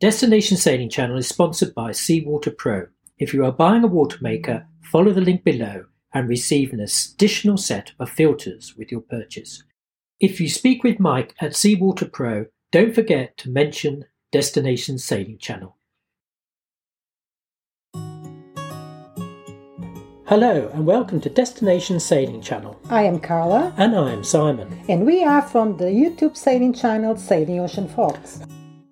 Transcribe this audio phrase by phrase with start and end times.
[0.00, 2.86] Destination Sailing Channel is sponsored by Seawater Pro.
[3.18, 7.56] If you are buying a water maker, follow the link below and receive an additional
[7.56, 9.64] set of filters with your purchase.
[10.20, 15.76] If you speak with Mike at Seawater Pro, don't forget to mention Destination Sailing Channel.
[20.26, 22.80] Hello and welcome to Destination Sailing Channel.
[22.88, 23.74] I am Carla.
[23.76, 24.80] And I am Simon.
[24.88, 28.38] And we are from the YouTube sailing channel Sailing Ocean Fox.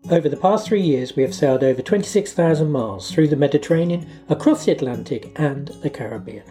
[0.08, 4.64] Over the past three years, we have sailed over 26,000 miles through the Mediterranean, across
[4.64, 6.44] the Atlantic, and the Caribbean.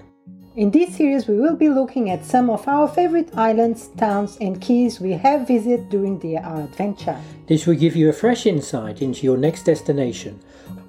[0.57, 4.59] In this series, we will be looking at some of our favorite islands, towns, and
[4.59, 7.17] keys we have visited during the, our adventure.
[7.47, 10.37] This will give you a fresh insight into your next destination,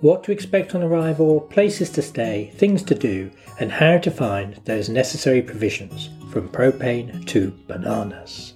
[0.01, 4.57] what to expect on arrival, places to stay, things to do, and how to find
[4.65, 8.55] those necessary provisions, from propane to bananas.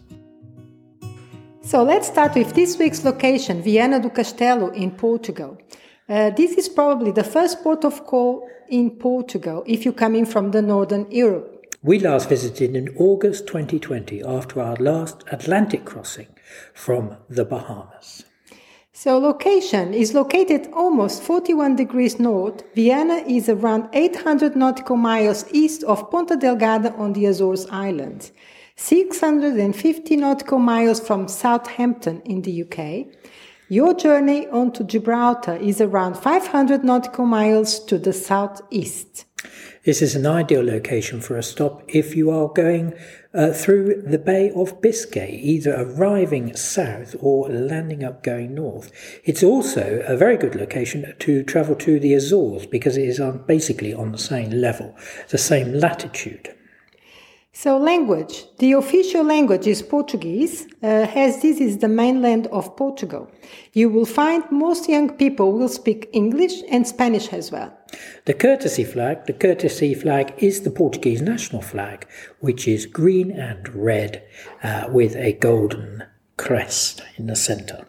[1.71, 5.57] So let's start with this week's location, Viana do Castelo in Portugal.
[6.09, 10.51] Uh, this is probably the first port of call in Portugal if you're coming from
[10.51, 11.65] the northern Europe.
[11.85, 16.27] We last visited in August 2020 after our last Atlantic crossing
[16.75, 18.25] from the Bahamas.
[18.93, 22.65] So location is located almost 41 degrees north.
[22.75, 28.33] Viana is around 800 nautical miles east of Ponta Delgada on the Azores Islands.
[28.83, 33.15] 650 nautical miles from Southampton in the UK.
[33.69, 39.27] Your journey onto Gibraltar is around 500 nautical miles to the southeast.
[39.85, 42.95] This is an ideal location for a stop if you are going
[43.35, 48.91] uh, through the Bay of Biscay, either arriving south or landing up going north.
[49.25, 53.45] It's also a very good location to travel to the Azores because it is on,
[53.47, 54.97] basically on the same level,
[55.29, 56.57] the same latitude.
[57.53, 58.45] So, language.
[58.59, 63.29] The official language is Portuguese, uh, as this is the mainland of Portugal.
[63.73, 67.77] You will find most young people will speak English and Spanish as well.
[68.25, 72.07] The courtesy flag, the courtesy flag is the Portuguese national flag,
[72.39, 74.23] which is green and red
[74.63, 76.05] uh, with a golden
[76.37, 77.85] crest in the center.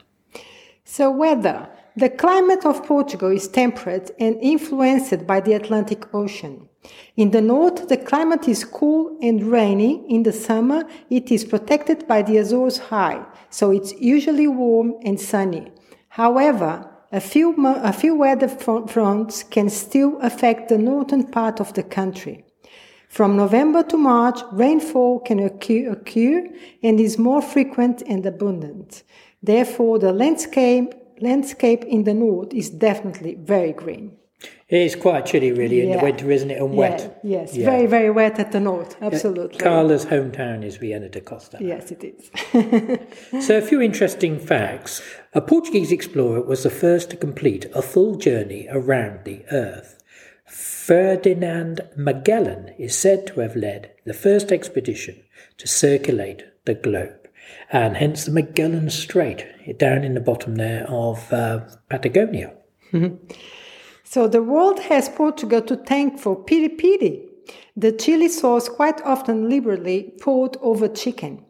[0.86, 1.70] So, weather.
[1.98, 6.70] The climate of Portugal is temperate and influenced by the Atlantic Ocean.
[7.18, 10.06] In the north, the climate is cool and rainy.
[10.08, 15.20] In the summer, it is protected by the Azores High, so it's usually warm and
[15.20, 15.70] sunny.
[16.08, 21.84] However, a few, a few weather fronts can still affect the northern part of the
[21.84, 22.46] country.
[23.10, 26.48] From November to March, rainfall can occur, occur
[26.82, 29.04] and is more frequent and abundant.
[29.44, 34.18] Therefore, the landscape, landscape in the north is definitely very green.
[34.68, 36.58] It is quite chilly, really, in the winter, isn't it?
[36.58, 37.20] And wet.
[37.24, 37.66] Yeah, yes, yeah.
[37.66, 38.96] very, very wet at the north.
[39.02, 39.60] Absolutely.
[39.60, 41.58] Carla's hometown is Viana da Costa.
[41.60, 43.46] Yes, it is.
[43.46, 45.02] so, a few interesting facts.
[45.34, 50.02] A Portuguese explorer was the first to complete a full journey around the Earth.
[50.46, 55.22] Ferdinand Magellan is said to have led the first expedition
[55.58, 57.21] to circulate the globe,
[57.72, 59.46] and hence the Magellan Strait,
[59.78, 62.54] down in the bottom there of uh, Patagonia.
[64.04, 67.24] So the world has Portugal to thank for piri piri,
[67.78, 71.46] the chili sauce quite often liberally poured over chicken.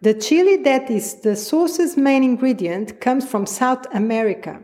[0.00, 4.60] The chili that is the sauce's main ingredient comes from South America,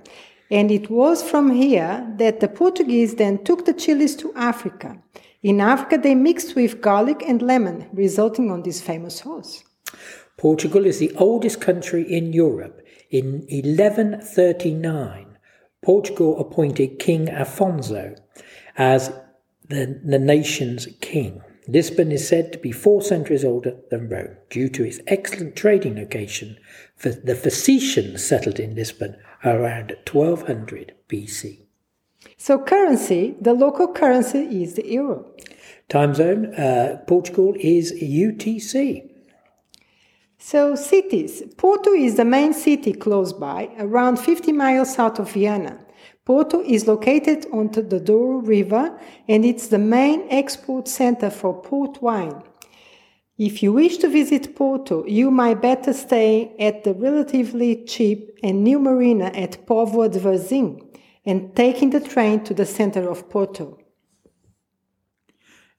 [0.50, 4.98] and it was from here that the Portuguese then took the chilies to Africa.
[5.42, 9.64] In Africa, they mixed with garlic and lemon, resulting on this famous sauce.
[10.42, 12.84] Portugal is the oldest country in Europe.
[13.10, 15.38] In 1139,
[15.82, 18.18] Portugal appointed King Afonso
[18.76, 19.12] as
[19.68, 21.42] the, the nation's king.
[21.68, 25.94] Lisbon is said to be four centuries older than Rome due to its excellent trading
[25.94, 26.58] location.
[26.96, 29.14] For the Phoenicians settled in Lisbon
[29.44, 31.60] around 1200 BC.
[32.36, 35.24] So, currency, the local currency is the euro.
[35.88, 39.11] Time zone, uh, Portugal is UTC.
[40.44, 41.40] So, cities.
[41.56, 45.78] Porto is the main city close by, around 50 miles south of Viana.
[46.24, 52.02] Porto is located on the Douro River and it's the main export center for port
[52.02, 52.42] wine.
[53.38, 58.64] If you wish to visit Porto, you might better stay at the relatively cheap and
[58.64, 60.84] new marina at Póvoa de Varzim
[61.24, 63.78] and taking the train to the center of Porto.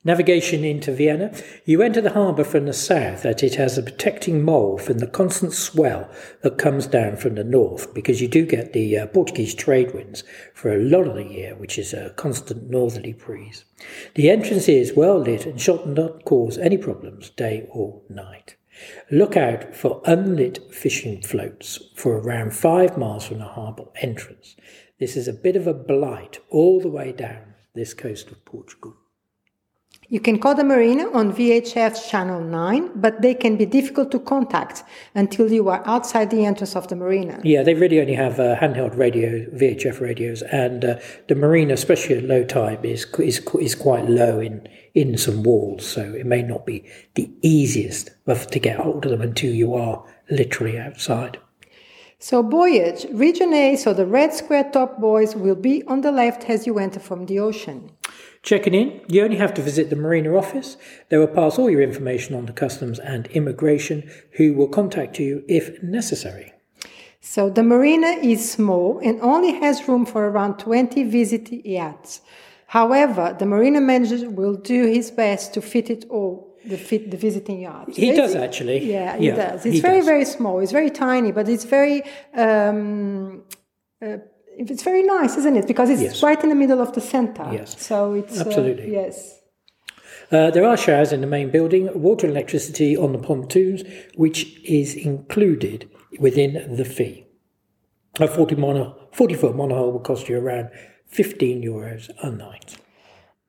[0.05, 1.33] Navigation into Viana.
[1.63, 5.07] You enter the harbour from the south, as it has a protecting mole from the
[5.07, 6.09] constant swell
[6.41, 10.25] that comes down from the north, because you do get the uh, Portuguese trade winds
[10.53, 13.63] for a lot of the year, which is a constant northerly breeze.
[14.15, 18.57] The entrance is well lit and shot not cause any problems day or night.
[19.09, 24.57] Look out for unlit fishing floats for around five miles from the harbour entrance.
[24.99, 28.97] This is a bit of a blight all the way down this coast of Portugal.
[30.09, 34.19] You can call the marina on VHF channel 9, but they can be difficult to
[34.19, 34.83] contact
[35.15, 37.39] until you are outside the entrance of the marina.
[37.43, 42.17] Yeah, they really only have uh, handheld radio, VHF radios, and uh, the marina, especially
[42.17, 46.43] at low tide, is, is, is quite low in, in some walls, so it may
[46.43, 46.85] not be
[47.15, 51.39] the easiest to get hold of them until you are literally outside.
[52.19, 56.49] So voyage, region A, so the red square top buoys will be on the left
[56.49, 57.91] as you enter from the ocean.
[58.43, 60.75] Checking in, you only have to visit the marina office.
[61.07, 65.45] They will pass all your information on to customs and immigration, who will contact you
[65.47, 66.51] if necessary.
[67.21, 72.19] So the marina is small and only has room for around 20 visit yachts.
[72.67, 77.17] However, the marina manager will do his best to fit it all, the, fit, the
[77.17, 77.95] visiting yachts.
[77.95, 78.91] He does actually.
[78.91, 79.65] Yeah, he yeah, does.
[79.65, 80.05] It's he very, does.
[80.05, 80.59] very small.
[80.59, 82.03] It's very tiny, but it's very
[82.33, 83.43] um,
[84.05, 84.17] uh,
[84.57, 85.67] it's very nice, isn't it?
[85.67, 86.23] Because it's yes.
[86.23, 87.47] right in the middle of the center.
[87.51, 87.81] Yes.
[87.81, 89.39] So it's uh, absolutely uh, yes.
[90.31, 93.83] Uh, there are showers in the main building, water and electricity on the pontoons,
[94.15, 95.89] which is included
[96.19, 97.27] within the fee.
[98.19, 100.69] A 40, mono, 40 foot monohull will cost you around
[101.07, 102.77] 15 euros a night.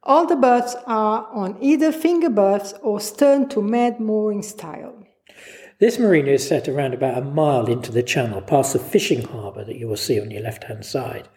[0.03, 4.94] All the berths are on either finger berths or stern to Med mooring style.
[5.81, 9.65] This marina is set around about a mile into the channel, past the fishing harbour
[9.65, 11.29] that you will see on your left hand side.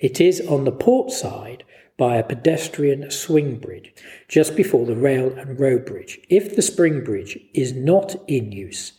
[0.00, 1.64] It is on the port side
[1.96, 3.94] by a pedestrian swing bridge,
[4.28, 6.20] just before the rail and road bridge.
[6.28, 8.92] If the spring bridge is not in use,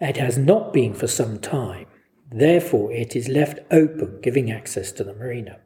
[0.00, 1.86] it has not been for some time.
[2.30, 5.58] Therefore, it is left open, giving access to the marina.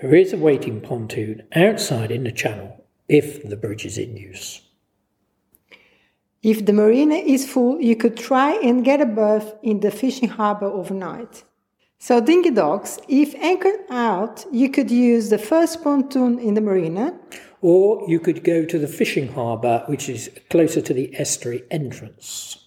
[0.00, 4.62] There is a waiting pontoon outside in the channel if the bridge is in use.
[6.42, 10.28] If the marina is full, you could try and get a berth in the fishing
[10.28, 11.42] harbor overnight.
[11.98, 17.18] So, dinghy docks, if anchored out, you could use the first pontoon in the marina.
[17.60, 22.64] Or you could go to the fishing harbour, which is closer to the estuary entrance.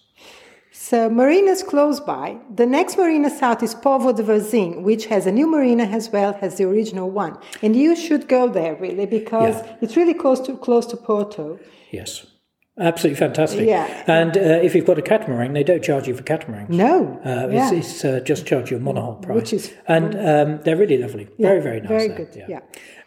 [0.70, 2.36] So, marinas close by.
[2.54, 6.36] The next marina south is Póvoa de Varzim, which has a new marina as well
[6.42, 7.38] as the original one.
[7.62, 9.76] And you should go there, really, because yeah.
[9.80, 11.58] it's really close to, close to Porto.
[11.90, 12.26] Yes.
[12.78, 13.68] Absolutely fantastic.
[13.68, 14.02] Yeah.
[14.06, 16.70] And uh, if you've got a catamaran, they don't charge you for catamarans.
[16.70, 17.20] No.
[17.22, 17.70] Uh, yeah.
[17.70, 19.36] It's, it's uh, just charge you a monohull price.
[19.36, 19.74] Which is.
[19.86, 21.28] And um, they're really lovely.
[21.36, 21.88] Yeah, very, very nice.
[21.88, 22.16] Very there.
[22.16, 22.34] good.
[22.34, 22.46] Yeah.
[22.48, 22.60] yeah.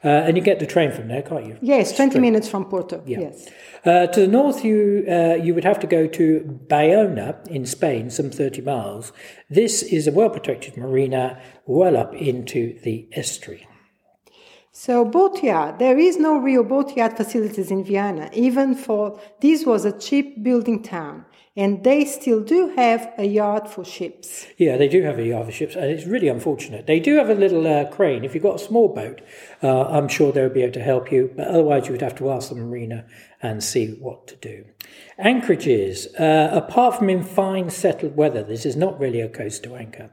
[0.04, 1.58] Uh, and you get the train from there, can't you?
[1.62, 2.22] Yes, 20 Straight.
[2.22, 3.02] minutes from Porto.
[3.08, 3.22] Yeah.
[3.22, 3.50] Yes.
[3.84, 8.12] Uh, to the north, you uh, you would have to go to Bayona in Spain,
[8.12, 9.14] some 30 miles.
[9.50, 13.68] This is a well protected marina well up into the estuary.
[14.78, 19.98] So boatyard, there is no real boatyard facilities in Viana, even for this was a
[19.98, 21.24] cheap building town,
[21.56, 24.46] and they still do have a yard for ships.
[24.58, 26.88] Yeah, they do have a yard for ships, and it's really unfortunate.
[26.88, 28.26] They do have a little uh, crane.
[28.26, 29.22] If you've got a small boat,
[29.64, 32.30] uh, I'm sure they'll be able to help you, but otherwise you would have to
[32.30, 33.06] ask the marina
[33.42, 34.66] and see what to do.
[35.18, 39.76] Anchorages, uh, apart from in fine settled weather, this is not really a coast to
[39.78, 40.12] anchor.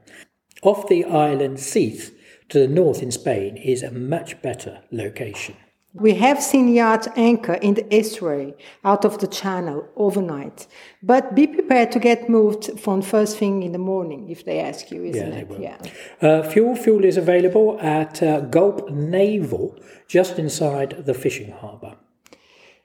[0.62, 2.17] Off the island Seath,
[2.52, 5.56] to the north in Spain is a much better location.
[5.94, 8.54] We have seen yachts anchor in the estuary
[8.84, 10.66] out of the channel overnight,
[11.02, 14.90] but be prepared to get moved from first thing in the morning if they ask
[14.90, 15.60] you, isn't yeah, it?
[15.60, 16.26] Yeah.
[16.26, 21.96] Uh, fuel fuel is available at uh, Galp Naval, just inside the fishing harbour.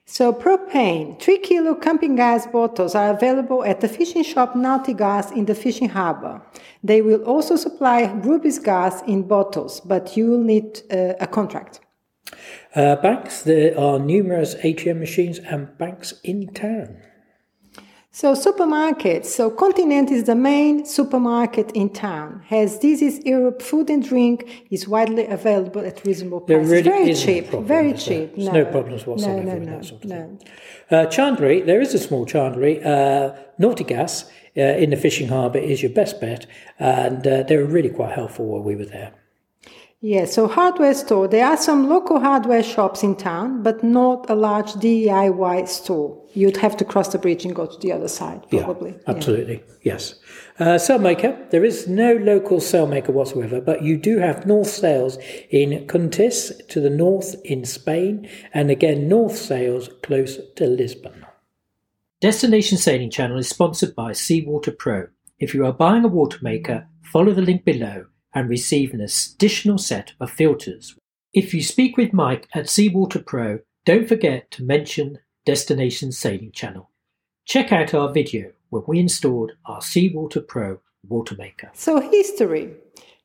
[0.10, 5.46] So propane, 3 kilo camping gas bottles are available at the fishing shop Nautigas in
[5.46, 6.42] the fishing harbor.
[6.82, 11.82] They will also supply Rubis gas in bottles, but you will need uh, a contract.
[12.74, 17.02] Uh, banks, there are numerous ATM machines and banks in town.
[18.20, 19.26] So supermarkets.
[19.26, 22.42] So Continente is the main supermarket in town.
[22.48, 26.68] Has this is Europe food and drink is widely available at reasonable prices.
[26.68, 28.36] There really very cheap, problem, very cheap.
[28.36, 28.52] No.
[28.54, 28.66] no.
[28.66, 30.40] problems whatsoever no, no, no, that sort of no.
[30.90, 32.84] Uh, chandlery, there is a small chandlery.
[32.84, 34.26] Uh, Nautigas
[34.58, 36.48] uh, in the fishing harbour is your best bet,
[36.80, 39.14] and uh, they were really quite helpful while we were there.
[40.00, 41.27] Yes, so hardware store.
[41.27, 46.24] There are some local hardware shops in town, but not a large DIY store.
[46.34, 48.92] You'd have to cross the bridge and go to the other side, probably.
[48.92, 49.94] Yeah, absolutely, yeah.
[49.94, 50.20] yes.
[50.60, 55.18] Uh, sailmaker, there is no local sailmaker whatsoever, but you do have North Sails
[55.50, 61.25] in Cuntis to the north in Spain, and again North Sails close to Lisbon.
[62.22, 65.08] Destination Sailing Channel is sponsored by Seawater Pro.
[65.39, 68.06] If you are buying a water maker, follow the link below
[68.38, 70.96] and receive an additional set of filters.
[71.34, 76.89] If you speak with Mike at Seawater Pro, don't forget to mention Destination Sailing Channel.
[77.46, 81.72] Check out our video when we installed our Seawater Pro water maker.
[81.74, 82.75] So, history.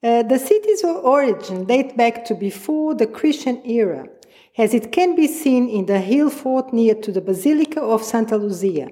[0.02, 4.06] Uh, the city's origin date back to before the Christian era,
[4.56, 8.38] as it can be seen in the hill fort near to the Basilica of Santa
[8.38, 8.88] Luzia.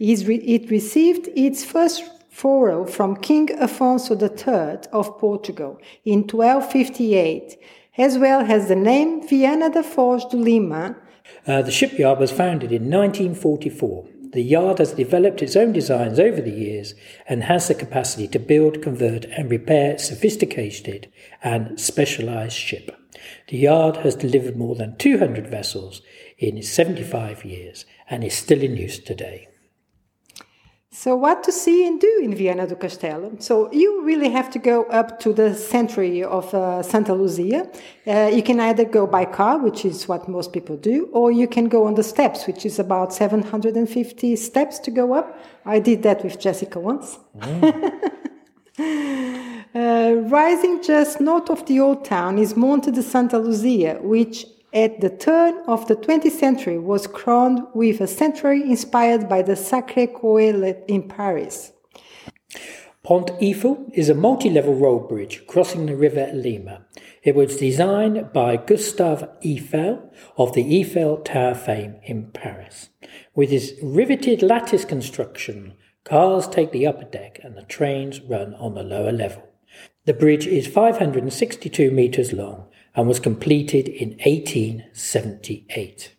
[0.00, 2.02] It received its first
[2.32, 7.58] foral from King Afonso III of Portugal in 1258,
[7.98, 10.96] as well as the name Viana da Foz do Lima.
[11.46, 14.06] Uh, the shipyard was founded in 1944.
[14.32, 16.94] The yard has developed its own designs over the years
[17.28, 21.12] and has the capacity to build, convert, and repair sophisticated
[21.42, 22.96] and specialized ship.
[23.48, 26.00] The yard has delivered more than 200 vessels
[26.38, 29.48] in 75 years and is still in use today.
[30.94, 33.42] So, what to see and do in Viana do Castelo?
[33.42, 37.66] So, you really have to go up to the century of uh, Santa Luzia.
[38.06, 41.48] Uh, you can either go by car, which is what most people do, or you
[41.48, 45.38] can go on the steps, which is about 750 steps to go up.
[45.64, 47.18] I did that with Jessica once.
[47.38, 48.10] Mm.
[49.74, 55.00] uh, rising just north of the old town is Monte de Santa Luzia, which at
[55.00, 60.82] the turn of the 20th century was crowned with a sanctuary inspired by the Sacré-Cœur
[60.88, 61.72] in Paris.
[63.02, 66.86] Pont Eiffel is a multi-level road bridge crossing the river Lima.
[67.24, 72.90] It was designed by Gustave Eiffel of the Eiffel Tower fame in Paris.
[73.34, 75.74] With its riveted lattice construction,
[76.04, 79.48] cars take the upper deck and the trains run on the lower level.
[80.04, 86.12] The bridge is 562 metres long and was completed in 1878.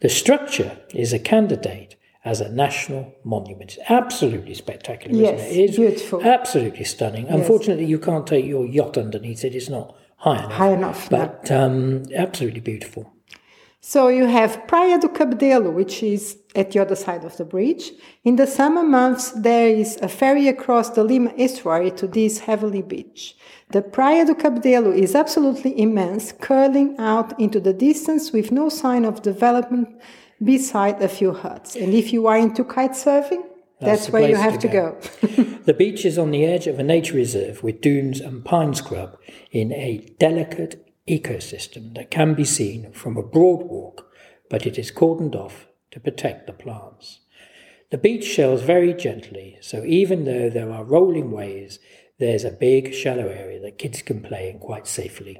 [0.00, 3.76] The structure is a candidate as a national monument.
[3.76, 5.64] It's absolutely spectacular, yes, isn't it?
[5.64, 6.22] It's beautiful.
[6.22, 7.26] Absolutely stunning.
[7.26, 7.34] Yes.
[7.34, 9.54] Unfortunately, you can't take your yacht underneath it.
[9.56, 10.52] It's not high enough.
[10.52, 11.66] High enough, but no.
[11.66, 13.12] um, absolutely beautiful.
[13.84, 17.90] So you have Praia do Cabedelo, which is at the other side of the bridge.
[18.22, 22.82] In the summer months, there is a ferry across the Lima estuary to this heavenly
[22.82, 23.36] beach.
[23.72, 29.06] The Praia do Cabedelo is absolutely immense, curling out into the distance with no sign
[29.06, 29.88] of development
[30.44, 31.74] beside a few huts.
[31.74, 33.42] And if you are into kite surfing,
[33.80, 34.98] that's, that's where you have to go.
[35.22, 35.42] go.
[35.64, 39.16] the beach is on the edge of a nature reserve with dunes and pine scrub
[39.50, 44.06] in a delicate ecosystem that can be seen from a broad walk,
[44.50, 47.20] but it is cordoned off to protect the plants.
[47.90, 51.78] The beach shells very gently, so even though there are rolling waves,
[52.22, 55.34] there's a big shallow area that kids can play in quite safely.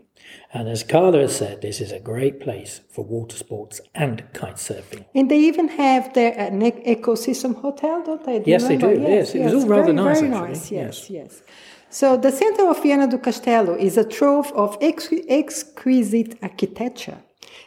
[0.53, 4.57] And as Carla has said, this is a great place for water sports and kite
[4.57, 5.05] surfing.
[5.15, 6.61] And they even have their uh, an
[6.95, 8.41] ecosystem hotel, don't they?
[8.41, 8.91] Do yes, they do.
[8.91, 10.21] Yes, yes, it was all rather very, nice.
[10.21, 10.49] Very actually.
[10.49, 10.71] nice.
[10.71, 11.31] Yes, yes.
[11.31, 11.43] yes.
[11.91, 17.19] So the center of Viana do Castelo is a trove of exquisite architecture.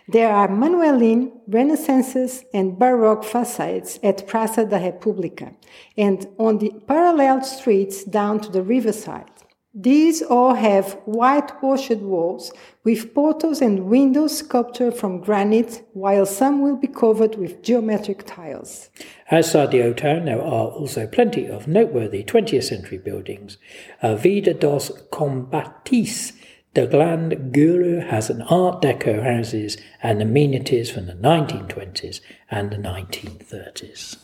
[0.07, 5.55] There are Manueline, Renaissance, and Baroque facades at Praça da República
[5.97, 9.31] and on the parallel streets down to the riverside.
[9.77, 12.53] These all have whitewashed walls
[12.85, 18.89] with portals and windows sculptured from granite, while some will be covered with geometric tiles.
[19.31, 23.57] Outside the old town, there are also plenty of noteworthy 20th century buildings.
[24.01, 26.31] A Vida dos Combatis
[26.75, 32.19] the Grand Guru has an Art Deco houses and amenities from the 1920s
[32.51, 34.17] and the 1930s.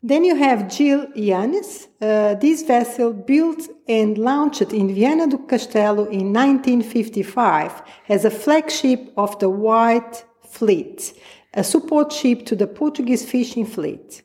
[0.00, 1.88] Then you have Gil Eannes.
[2.00, 9.12] Uh, this vessel built and launched in Viana do Castelo in 1955 as a flagship
[9.16, 11.12] of the White Fleet,
[11.54, 14.22] a support ship to the Portuguese fishing fleet.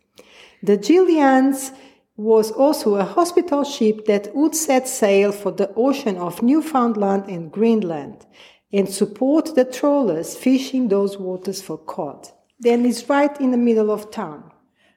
[0.61, 1.71] The Gil Eannes
[2.15, 7.51] was also a hospital ship that would set sail for the ocean of Newfoundland and
[7.51, 8.25] Greenland
[8.71, 12.29] and support the trawlers fishing those waters for cod.
[12.59, 14.52] Then it's right in the middle of town.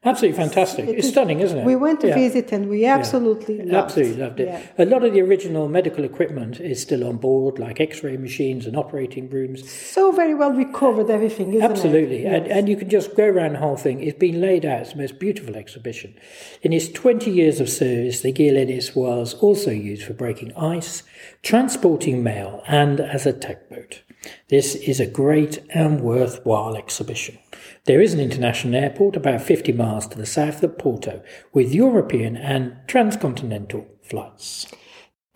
[0.07, 0.89] Absolutely fantastic.
[0.89, 1.65] It it's is, stunning, isn't it?
[1.65, 2.15] We went to yeah.
[2.15, 3.65] visit and we absolutely yeah.
[3.65, 4.49] loved Absolutely loved it.
[4.49, 4.85] Yeah.
[4.85, 8.67] A lot of the original medical equipment is still on board, like x ray machines
[8.67, 9.69] and operating rooms.
[9.71, 12.19] So very well recovered, everything, isn't Absolutely.
[12.19, 12.23] It?
[12.23, 12.35] Yes.
[12.35, 14.03] And, and you can just go around the whole thing.
[14.03, 14.83] It's been laid out.
[14.83, 16.15] It's the most beautiful exhibition.
[16.63, 21.03] In its 20 years of service, the Eannes was also used for breaking ice,
[21.43, 24.03] transporting mail, and as a tugboat.
[24.49, 27.39] This is a great and worthwhile exhibition.
[27.87, 32.37] There is an international airport about 50 miles to the south of Porto with European
[32.37, 34.67] and transcontinental flights.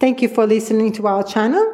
[0.01, 1.65] Thank you for listening to our channel.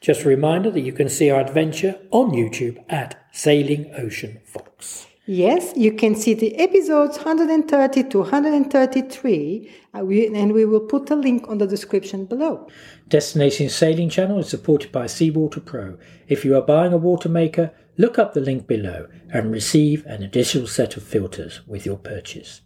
[0.00, 5.08] Just a reminder that you can see our adventure on YouTube at Sailing Ocean Fox.
[5.26, 11.16] Yes, you can see the episodes 130 to 133, uh, and we will put a
[11.16, 12.68] link on the description below.
[13.08, 15.96] Destination Sailing Channel is supported by Seawater Pro.
[16.28, 20.22] If you are buying a water maker, look up the link below and receive an
[20.22, 22.60] additional set of filters with your purchase.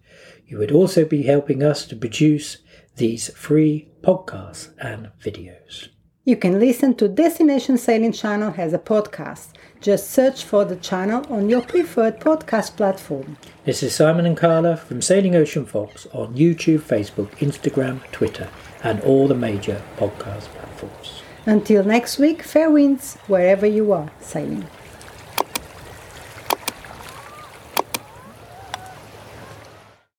[0.46, 2.58] You would also be helping us to produce
[2.96, 5.88] these free podcasts and videos.
[6.24, 9.52] You can listen to Destination Sailing Channel as a podcast.
[9.80, 13.38] Just search for the channel on your preferred podcast platform.
[13.64, 18.50] This is Simon and Carla from Sailing Ocean Fox on YouTube, Facebook, Instagram, Twitter,
[18.82, 21.22] and all the major podcast platforms.
[21.46, 24.66] Until next week, fair winds wherever you are sailing.